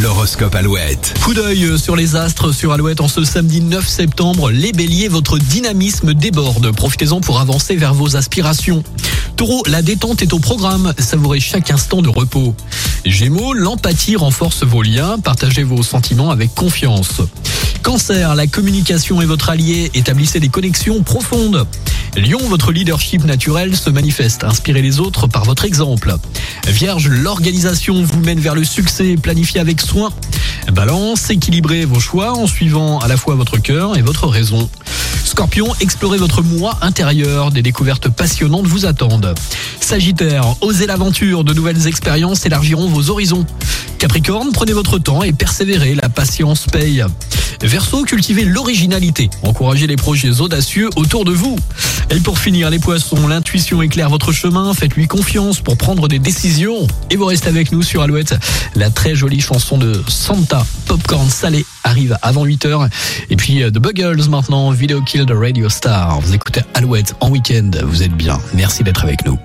L'horoscope 0.00 0.54
Alouette. 0.54 1.14
Coup 1.24 1.34
d'œil 1.34 1.76
sur 1.76 1.96
les 1.96 2.14
astres 2.14 2.52
sur 2.52 2.72
Alouette 2.72 3.00
en 3.00 3.08
ce 3.08 3.24
samedi 3.24 3.60
9 3.60 3.86
septembre. 3.88 4.52
Les 4.52 4.70
béliers, 4.70 5.08
votre 5.08 5.38
dynamisme 5.38 6.14
déborde. 6.14 6.70
Profitez-en 6.70 7.20
pour 7.20 7.40
avancer 7.40 7.74
vers 7.74 7.94
vos 7.94 8.14
aspirations. 8.14 8.84
Taureau, 9.34 9.64
la 9.66 9.82
détente 9.82 10.22
est 10.22 10.32
au 10.32 10.38
programme. 10.38 10.94
Savourez 10.98 11.40
chaque 11.40 11.72
instant 11.72 12.00
de 12.00 12.08
repos. 12.08 12.54
Gémeaux, 13.04 13.54
l'empathie 13.54 14.14
renforce 14.14 14.62
vos 14.62 14.82
liens. 14.82 15.18
Partagez 15.18 15.64
vos 15.64 15.82
sentiments 15.82 16.30
avec 16.30 16.54
confiance. 16.54 17.20
Cancer, 17.82 18.36
la 18.36 18.46
communication 18.46 19.20
est 19.20 19.26
votre 19.26 19.50
allié. 19.50 19.90
Établissez 19.94 20.38
des 20.38 20.48
connexions 20.48 21.02
profondes. 21.02 21.66
Lion, 22.16 22.38
votre 22.48 22.72
leadership 22.72 23.24
naturel 23.24 23.76
se 23.76 23.90
manifeste. 23.90 24.44
Inspirez 24.44 24.82
les 24.82 25.00
autres 25.00 25.26
par 25.26 25.44
votre 25.44 25.64
exemple. 25.64 26.14
Vierge, 26.66 27.08
l'organisation 27.08 28.02
vous 28.02 28.20
mène 28.20 28.40
vers 28.40 28.54
le 28.54 28.64
succès. 28.64 29.16
Planifiez 29.16 29.60
avec 29.60 29.80
soin. 29.80 30.10
Balance, 30.72 31.30
équilibrez 31.30 31.84
vos 31.84 32.00
choix 32.00 32.32
en 32.32 32.46
suivant 32.46 32.98
à 32.98 33.08
la 33.08 33.16
fois 33.16 33.34
votre 33.34 33.58
cœur 33.58 33.96
et 33.96 34.02
votre 34.02 34.26
raison. 34.26 34.68
Scorpion, 35.24 35.66
explorez 35.80 36.18
votre 36.18 36.42
moi 36.42 36.78
intérieur. 36.82 37.50
Des 37.50 37.62
découvertes 37.62 38.08
passionnantes 38.08 38.66
vous 38.66 38.86
attendent. 38.86 39.34
Sagittaire, 39.80 40.44
osez 40.60 40.86
l'aventure. 40.86 41.44
De 41.44 41.54
nouvelles 41.54 41.86
expériences 41.86 42.44
élargiront 42.46 42.88
vos 42.88 43.10
horizons. 43.10 43.46
Capricorne, 43.98 44.52
prenez 44.52 44.72
votre 44.72 44.98
temps 44.98 45.22
et 45.22 45.32
persévérez. 45.32 45.94
La 45.94 46.08
patience 46.08 46.66
paye. 46.66 47.04
Verseau, 47.60 48.04
cultivez 48.04 48.44
l'originalité. 48.44 49.28
Encouragez 49.42 49.88
les 49.88 49.96
projets 49.96 50.40
audacieux 50.40 50.88
autour 50.96 51.24
de 51.24 51.32
vous. 51.32 51.56
Et 52.10 52.20
pour 52.20 52.38
finir, 52.38 52.70
les 52.70 52.78
poissons, 52.78 53.26
l'intuition 53.26 53.82
éclaire 53.82 54.08
votre 54.08 54.30
chemin. 54.30 54.72
Faites-lui 54.72 55.08
confiance 55.08 55.60
pour 55.60 55.76
prendre 55.76 56.06
des 56.06 56.20
décisions. 56.20 56.86
Et 57.10 57.16
vous 57.16 57.26
restez 57.26 57.48
avec 57.48 57.72
nous 57.72 57.82
sur 57.82 58.02
Alouette. 58.02 58.36
La 58.76 58.90
très 58.90 59.16
jolie 59.16 59.40
chanson 59.40 59.76
de 59.76 60.02
Santa, 60.06 60.64
Popcorn 60.86 61.28
Salé, 61.28 61.66
arrive 61.82 62.16
avant 62.22 62.46
8h. 62.46 62.88
Et 63.30 63.36
puis 63.36 63.62
euh, 63.62 63.70
The 63.70 63.78
Buggles 63.78 64.28
maintenant, 64.28 64.70
Video 64.70 65.02
Kill 65.02 65.26
the 65.26 65.34
Radio 65.34 65.68
Star. 65.68 66.20
Vous 66.20 66.34
écoutez 66.34 66.60
Alouette 66.74 67.14
en 67.20 67.30
week-end. 67.30 67.70
Vous 67.82 68.04
êtes 68.04 68.14
bien. 68.14 68.38
Merci 68.54 68.84
d'être 68.84 69.02
avec 69.02 69.26
nous. 69.26 69.38